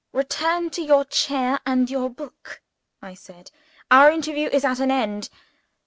[0.13, 2.63] "Return to your chair and your book,"
[3.03, 3.51] I said.
[3.91, 5.29] "Our interview is at an end.